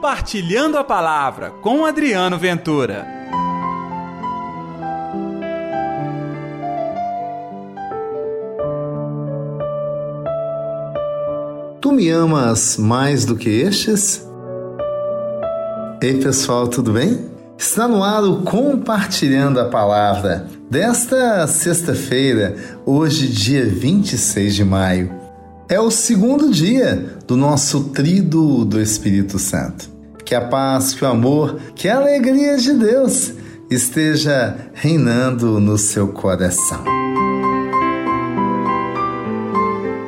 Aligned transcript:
Compartilhando 0.00 0.78
a 0.78 0.82
Palavra 0.82 1.50
com 1.50 1.84
Adriano 1.84 2.38
Ventura. 2.38 3.06
Tu 11.82 11.92
me 11.92 12.08
amas 12.08 12.78
mais 12.78 13.26
do 13.26 13.36
que 13.36 13.50
estes? 13.50 14.26
Ei 16.00 16.14
pessoal, 16.14 16.66
tudo 16.66 16.94
bem? 16.94 17.26
Está 17.58 17.86
no 17.86 18.02
ar 18.02 18.24
o 18.24 18.40
Compartilhando 18.40 19.60
a 19.60 19.66
Palavra 19.66 20.48
desta 20.70 21.46
sexta-feira, 21.46 22.56
hoje, 22.86 23.28
dia 23.28 23.66
26 23.66 24.54
de 24.54 24.64
maio. 24.64 25.19
É 25.70 25.78
o 25.78 25.88
segundo 25.88 26.50
dia 26.50 27.14
do 27.28 27.36
nosso 27.36 27.90
trido 27.90 28.64
do 28.64 28.80
Espírito 28.80 29.38
Santo. 29.38 29.88
Que 30.24 30.34
a 30.34 30.40
paz, 30.40 30.92
que 30.92 31.04
o 31.04 31.06
amor, 31.06 31.60
que 31.76 31.88
a 31.88 31.96
alegria 31.96 32.56
de 32.56 32.72
Deus 32.72 33.32
esteja 33.70 34.56
reinando 34.74 35.60
no 35.60 35.78
seu 35.78 36.08
coração. 36.08 36.82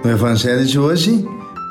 No 0.05 0.11
Evangelho 0.11 0.67
de 0.67 0.81
hoje, 0.81 1.25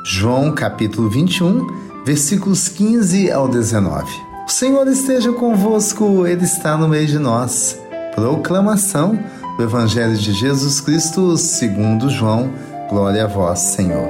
João 0.06 0.52
capítulo 0.52 1.10
21, 1.10 1.66
versículos 2.02 2.68
15 2.68 3.30
ao 3.30 3.46
19. 3.46 4.10
O 4.46 4.50
Senhor 4.50 4.88
esteja 4.88 5.30
convosco, 5.34 6.26
Ele 6.26 6.44
está 6.44 6.78
no 6.78 6.88
meio 6.88 7.06
de 7.06 7.18
nós. 7.18 7.78
Proclamação 8.14 9.18
do 9.58 9.62
Evangelho 9.62 10.16
de 10.16 10.32
Jesus 10.32 10.80
Cristo 10.80 11.36
segundo 11.36 12.08
João 12.08 12.50
Glória 12.92 13.24
a 13.24 13.26
vós, 13.26 13.58
Senhor. 13.58 14.06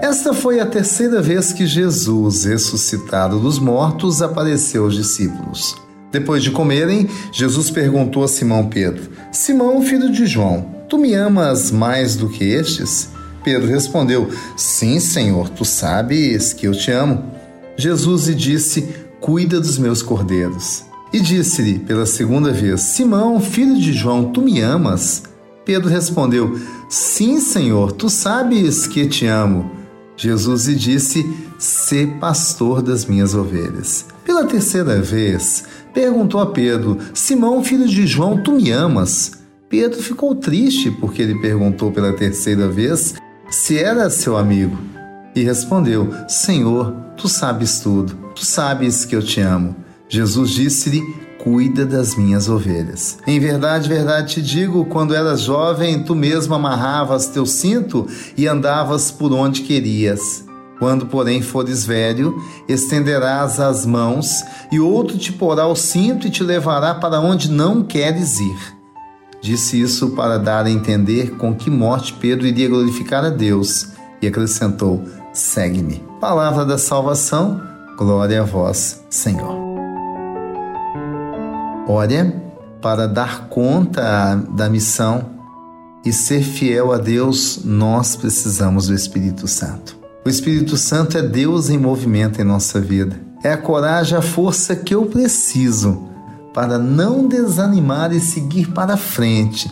Esta 0.00 0.32
foi 0.32 0.60
a 0.60 0.64
terceira 0.64 1.20
vez 1.20 1.52
que 1.52 1.66
Jesus, 1.66 2.44
ressuscitado 2.44 3.38
dos 3.38 3.58
mortos, 3.58 4.22
apareceu 4.22 4.84
aos 4.84 4.94
discípulos. 4.94 5.76
Depois 6.10 6.42
de 6.42 6.50
comerem, 6.50 7.06
Jesus 7.30 7.68
perguntou 7.68 8.24
a 8.24 8.28
Simão 8.28 8.70
Pedro: 8.70 9.10
Simão, 9.30 9.82
filho 9.82 10.10
de 10.10 10.24
João, 10.24 10.74
tu 10.88 10.96
me 10.96 11.12
amas 11.12 11.70
mais 11.70 12.16
do 12.16 12.30
que 12.30 12.42
estes? 12.42 13.10
Pedro 13.44 13.68
respondeu: 13.68 14.30
Sim, 14.56 14.98
Senhor, 15.00 15.50
tu 15.50 15.66
sabes 15.66 16.54
que 16.54 16.66
eu 16.66 16.72
te 16.72 16.90
amo. 16.90 17.22
Jesus 17.76 18.26
lhe 18.26 18.34
disse: 18.34 18.88
Cuida 19.20 19.60
dos 19.60 19.76
meus 19.76 20.02
cordeiros. 20.02 20.93
E 21.14 21.20
disse-lhe 21.20 21.78
pela 21.78 22.06
segunda 22.06 22.50
vez: 22.50 22.80
Simão, 22.80 23.40
filho 23.40 23.78
de 23.78 23.92
João, 23.92 24.32
tu 24.32 24.42
me 24.42 24.60
amas? 24.60 25.22
Pedro 25.64 25.88
respondeu: 25.88 26.58
Sim, 26.88 27.38
Senhor, 27.38 27.92
tu 27.92 28.10
sabes 28.10 28.88
que 28.88 29.06
te 29.06 29.24
amo. 29.24 29.70
Jesus 30.16 30.66
lhe 30.66 30.74
disse: 30.74 31.24
Sê 31.56 32.08
pastor 32.18 32.82
das 32.82 33.04
minhas 33.04 33.32
ovelhas. 33.32 34.06
Pela 34.24 34.44
terceira 34.44 35.00
vez, 35.00 35.62
perguntou 35.94 36.40
a 36.40 36.46
Pedro: 36.46 36.98
Simão, 37.14 37.62
filho 37.62 37.86
de 37.86 38.08
João, 38.08 38.42
tu 38.42 38.50
me 38.50 38.72
amas? 38.72 39.38
Pedro 39.68 40.02
ficou 40.02 40.34
triste 40.34 40.90
porque 40.90 41.22
ele 41.22 41.38
perguntou 41.38 41.92
pela 41.92 42.12
terceira 42.12 42.66
vez 42.66 43.14
se 43.48 43.78
era 43.78 44.10
seu 44.10 44.36
amigo. 44.36 44.76
E 45.32 45.44
respondeu: 45.44 46.12
Senhor, 46.26 46.92
tu 47.16 47.28
sabes 47.28 47.78
tudo, 47.78 48.16
tu 48.34 48.44
sabes 48.44 49.04
que 49.04 49.14
eu 49.14 49.22
te 49.22 49.40
amo. 49.40 49.83
Jesus 50.08 50.50
disse-lhe: 50.50 51.02
Cuida 51.42 51.84
das 51.84 52.16
minhas 52.16 52.48
ovelhas. 52.48 53.18
Em 53.26 53.38
verdade, 53.38 53.88
verdade 53.88 54.34
te 54.34 54.42
digo: 54.42 54.86
quando 54.86 55.14
eras 55.14 55.42
jovem, 55.42 56.02
tu 56.02 56.14
mesmo 56.14 56.54
amarravas 56.54 57.26
teu 57.26 57.44
cinto 57.44 58.06
e 58.36 58.46
andavas 58.46 59.10
por 59.10 59.32
onde 59.32 59.62
querias. 59.62 60.44
Quando, 60.78 61.06
porém, 61.06 61.40
fores 61.40 61.84
velho, 61.84 62.34
estenderás 62.68 63.60
as 63.60 63.86
mãos, 63.86 64.42
e 64.72 64.80
outro 64.80 65.16
te 65.16 65.32
porá 65.32 65.66
o 65.66 65.76
cinto 65.76 66.26
e 66.26 66.30
te 66.30 66.42
levará 66.42 66.94
para 66.94 67.20
onde 67.20 67.50
não 67.50 67.82
queres 67.82 68.40
ir. 68.40 68.74
Disse 69.40 69.80
isso 69.80 70.10
para 70.10 70.38
dar 70.38 70.64
a 70.64 70.70
entender 70.70 71.36
com 71.36 71.54
que 71.54 71.70
morte 71.70 72.14
Pedro 72.14 72.46
iria 72.46 72.68
glorificar 72.68 73.24
a 73.24 73.30
Deus, 73.30 73.88
e 74.20 74.26
acrescentou: 74.26 75.04
Segue-me. 75.32 76.02
Palavra 76.20 76.64
da 76.64 76.78
salvação, 76.78 77.60
glória 77.98 78.40
a 78.40 78.44
vós, 78.44 79.04
Senhor. 79.10 79.63
Ore 81.86 82.32
para 82.80 83.06
dar 83.06 83.48
conta 83.48 84.36
da 84.50 84.68
missão 84.68 85.34
e 86.04 86.12
ser 86.12 86.42
fiel 86.42 86.92
a 86.92 86.98
Deus, 86.98 87.60
nós 87.64 88.14
precisamos 88.16 88.88
do 88.88 88.94
Espírito 88.94 89.48
Santo. 89.48 89.96
O 90.24 90.28
Espírito 90.28 90.76
Santo 90.76 91.16
é 91.18 91.22
Deus 91.22 91.70
em 91.70 91.78
movimento 91.78 92.40
em 92.40 92.44
nossa 92.44 92.80
vida. 92.80 93.20
É 93.42 93.52
a 93.52 93.58
coragem, 93.58 94.16
a 94.16 94.22
força 94.22 94.74
que 94.74 94.94
eu 94.94 95.06
preciso 95.06 96.08
para 96.54 96.78
não 96.78 97.26
desanimar 97.26 98.12
e 98.12 98.20
seguir 98.20 98.70
para 98.72 98.96
frente, 98.96 99.70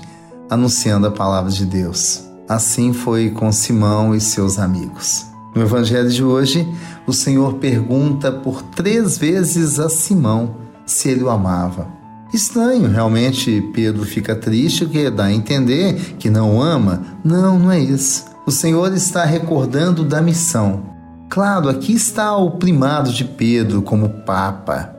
anunciando 0.50 1.06
a 1.06 1.10
palavra 1.10 1.50
de 1.50 1.64
Deus. 1.64 2.24
Assim 2.48 2.92
foi 2.92 3.30
com 3.30 3.52
Simão 3.52 4.14
e 4.14 4.20
seus 4.20 4.58
amigos. 4.58 5.26
No 5.54 5.62
Evangelho 5.62 6.10
de 6.10 6.24
hoje, 6.24 6.66
o 7.06 7.12
Senhor 7.12 7.54
pergunta 7.54 8.32
por 8.32 8.62
três 8.62 9.16
vezes 9.16 9.78
a 9.78 9.88
Simão 9.88 10.56
se 10.84 11.08
ele 11.08 11.22
o 11.22 11.30
amava. 11.30 12.01
Estranho, 12.32 12.88
realmente 12.88 13.60
Pedro 13.74 14.04
fica 14.04 14.34
triste, 14.34 14.86
que 14.86 15.10
dá 15.10 15.24
a 15.24 15.32
entender 15.32 16.16
que 16.18 16.30
não 16.30 16.62
ama. 16.62 17.02
Não, 17.22 17.58
não 17.58 17.70
é 17.70 17.78
isso. 17.78 18.24
O 18.46 18.50
Senhor 18.50 18.92
está 18.94 19.24
recordando 19.24 20.02
da 20.02 20.22
missão. 20.22 20.82
Claro, 21.28 21.68
aqui 21.68 21.92
está 21.92 22.36
o 22.36 22.52
primado 22.52 23.12
de 23.12 23.24
Pedro 23.24 23.82
como 23.82 24.08
Papa, 24.08 24.94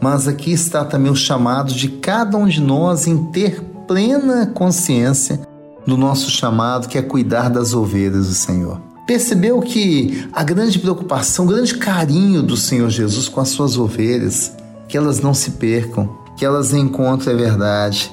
mas 0.00 0.26
aqui 0.26 0.52
está 0.52 0.84
também 0.84 1.10
o 1.10 1.16
chamado 1.16 1.72
de 1.72 1.88
cada 1.88 2.36
um 2.36 2.46
de 2.46 2.60
nós 2.60 3.06
em 3.06 3.26
ter 3.26 3.60
plena 3.86 4.46
consciência 4.46 5.40
do 5.86 5.96
nosso 5.96 6.30
chamado, 6.30 6.88
que 6.88 6.98
é 6.98 7.02
cuidar 7.02 7.48
das 7.50 7.74
ovelhas 7.74 8.28
do 8.28 8.34
Senhor. 8.34 8.80
Percebeu 9.06 9.60
que 9.60 10.28
a 10.32 10.44
grande 10.44 10.78
preocupação, 10.78 11.44
o 11.44 11.48
grande 11.48 11.76
carinho 11.76 12.42
do 12.42 12.56
Senhor 12.56 12.88
Jesus 12.88 13.28
com 13.28 13.40
as 13.40 13.48
suas 13.48 13.76
ovelhas, 13.76 14.52
que 14.88 14.96
elas 14.96 15.20
não 15.20 15.34
se 15.34 15.52
percam, 15.52 16.19
que 16.40 16.46
elas 16.46 16.72
encontrem 16.72 17.34
a 17.34 17.38
verdade, 17.38 18.10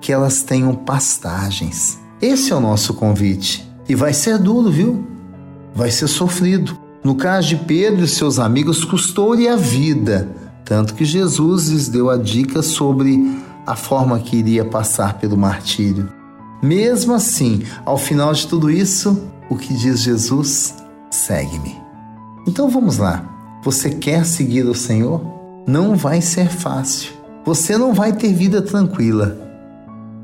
que 0.00 0.12
elas 0.12 0.44
tenham 0.44 0.76
pastagens. 0.76 1.98
Esse 2.22 2.52
é 2.52 2.54
o 2.54 2.60
nosso 2.60 2.94
convite. 2.94 3.68
E 3.88 3.96
vai 3.96 4.14
ser 4.14 4.38
duro, 4.38 4.70
viu? 4.70 5.04
Vai 5.74 5.90
ser 5.90 6.06
sofrido. 6.06 6.78
No 7.02 7.16
caso 7.16 7.48
de 7.48 7.56
Pedro 7.56 8.04
e 8.04 8.08
seus 8.08 8.38
amigos, 8.38 8.84
custou-lhe 8.84 9.48
a 9.48 9.56
vida, 9.56 10.28
tanto 10.64 10.94
que 10.94 11.04
Jesus 11.04 11.66
lhes 11.66 11.88
deu 11.88 12.10
a 12.10 12.16
dica 12.16 12.62
sobre 12.62 13.42
a 13.66 13.74
forma 13.74 14.20
que 14.20 14.36
iria 14.36 14.64
passar 14.64 15.18
pelo 15.18 15.36
martírio. 15.36 16.08
Mesmo 16.62 17.12
assim, 17.12 17.64
ao 17.84 17.98
final 17.98 18.32
de 18.32 18.46
tudo 18.46 18.70
isso, 18.70 19.20
o 19.50 19.56
que 19.56 19.74
diz 19.74 20.00
Jesus? 20.00 20.76
Segue-me. 21.10 21.76
Então 22.46 22.68
vamos 22.68 22.98
lá. 22.98 23.28
Você 23.64 23.90
quer 23.90 24.24
seguir 24.24 24.64
o 24.64 24.76
Senhor? 24.76 25.20
Não 25.66 25.96
vai 25.96 26.20
ser 26.20 26.48
fácil 26.48 27.23
você 27.44 27.76
não 27.76 27.92
vai 27.92 28.12
ter 28.12 28.32
vida 28.32 28.62
tranquila. 28.62 29.36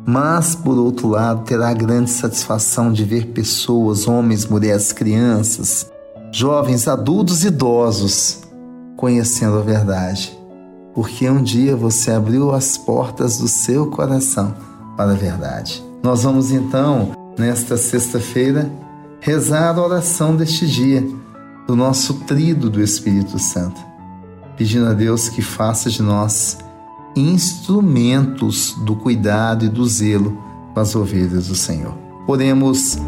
Mas, 0.06 0.54
por 0.54 0.78
outro 0.78 1.08
lado, 1.08 1.44
terá 1.44 1.72
grande 1.74 2.10
satisfação 2.10 2.90
de 2.90 3.04
ver 3.04 3.26
pessoas, 3.26 4.08
homens, 4.08 4.46
mulheres, 4.46 4.92
crianças, 4.92 5.90
jovens, 6.32 6.88
adultos, 6.88 7.44
idosos, 7.44 8.40
conhecendo 8.96 9.58
a 9.58 9.62
verdade. 9.62 10.36
Porque 10.94 11.28
um 11.28 11.42
dia 11.42 11.76
você 11.76 12.10
abriu 12.10 12.52
as 12.52 12.78
portas 12.78 13.38
do 13.38 13.46
seu 13.46 13.90
coração 13.90 14.54
para 14.96 15.12
a 15.12 15.14
verdade. 15.14 15.84
Nós 16.02 16.22
vamos 16.22 16.50
então, 16.50 17.12
nesta 17.38 17.76
sexta-feira, 17.76 18.70
rezar 19.20 19.78
a 19.78 19.82
oração 19.82 20.34
deste 20.34 20.66
dia, 20.66 21.06
do 21.66 21.76
nosso 21.76 22.14
trido 22.24 22.70
do 22.70 22.82
Espírito 22.82 23.38
Santo, 23.38 23.80
pedindo 24.56 24.86
a 24.86 24.94
Deus 24.94 25.28
que 25.28 25.42
faça 25.42 25.90
de 25.90 26.02
nós 26.02 26.58
instrumentos 27.14 28.74
do 28.84 28.94
cuidado 28.94 29.64
e 29.64 29.68
do 29.68 29.86
zelo 29.86 30.38
com 30.72 30.80
as 30.80 30.94
ovelhas 30.94 31.48
do 31.48 31.54
Senhor. 31.54 31.94
Podemos 32.26 32.98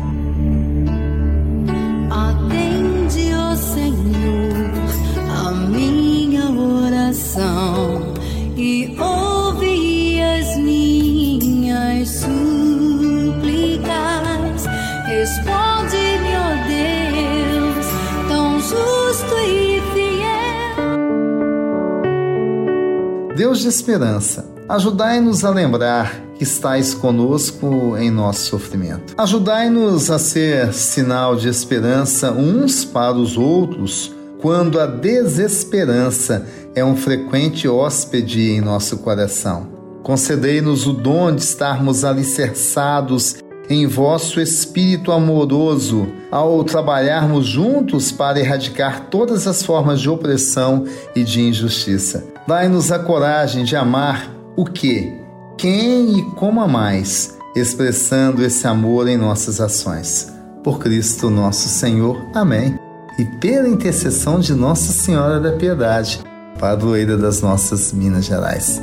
Deus 23.35 23.61
de 23.61 23.69
esperança, 23.69 24.45
ajudai-nos 24.69 25.43
a 25.43 25.49
lembrar 25.49 26.21
estais 26.39 26.93
conosco 26.93 27.97
em 27.97 28.11
nosso 28.11 28.51
sofrimento. 28.51 29.15
Ajudai-nos 29.17 30.11
a 30.11 30.19
ser 30.19 30.75
sinal 30.75 31.35
de 31.35 31.49
esperança 31.49 32.31
uns 32.31 32.85
para 32.85 33.17
os 33.17 33.39
outros, 33.39 34.15
quando 34.39 34.79
a 34.79 34.87
desesperança 34.87 36.47
é 36.75 36.85
um 36.85 36.95
frequente 36.95 37.67
hóspede 37.67 38.51
em 38.51 38.61
nosso 38.61 38.99
coração. 38.99 39.67
Concedei-nos 40.03 40.87
o 40.87 40.93
dom 40.93 41.35
de 41.35 41.43
estarmos 41.43 42.05
alicerçados 42.05 43.37
em 43.73 43.87
vosso 43.87 44.41
espírito 44.41 45.11
amoroso 45.11 46.07
ao 46.31 46.63
trabalharmos 46.63 47.47
juntos 47.47 48.13
para 48.13 48.39
erradicar 48.39 49.07
todas 49.11 49.47
as 49.47 49.63
formas 49.63 50.01
de 50.01 50.11
opressão 50.11 50.85
e 51.17 51.25
de 51.25 51.41
injustiça. 51.41 52.25
Dai-nos 52.47 52.93
a 52.93 52.99
coragem 52.99 53.65
de 53.65 53.75
amar 53.75 54.31
o 54.57 54.65
que, 54.67 55.13
quem 55.57 56.19
e 56.19 56.23
como 56.33 56.61
a 56.61 56.69
mais, 56.69 57.39
expressando 57.57 58.45
esse 58.45 58.67
amor 58.67 59.09
em 59.09 59.17
nossas 59.17 59.61
ações. 59.61 60.31
Por 60.63 60.79
Cristo 60.79 61.31
nosso 61.31 61.69
Senhor. 61.69 62.21
Amém. 62.35 62.79
E 63.19 63.25
pela 63.41 63.69
intercessão 63.69 64.39
de 64.39 64.55
Nossa 64.55 64.93
Senhora 64.93 65.41
da 65.41 65.53
Piedade, 65.53 66.21
padroeira 66.59 67.17
das 67.17 67.41
nossas 67.41 67.93
Minas 67.93 68.25
Gerais. 68.25 68.81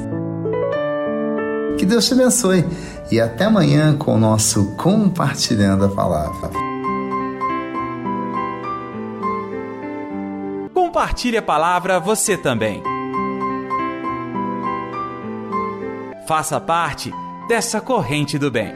Que 1.79 1.85
Deus 1.85 2.05
te 2.05 2.13
abençoe 2.13 2.65
e 3.09 3.21
até 3.21 3.45
amanhã 3.45 3.95
com 3.95 4.15
o 4.15 4.19
nosso 4.19 4.75
Compartilhando 4.75 5.85
a 5.85 5.87
Palavra. 5.87 6.49
Compartilhe 10.73 11.37
a 11.37 11.41
palavra 11.41 11.97
você 11.97 12.35
também. 12.35 12.83
Faça 16.27 16.59
parte 16.59 17.13
dessa 17.47 17.79
corrente 17.79 18.37
do 18.37 18.51
bem. 18.51 18.73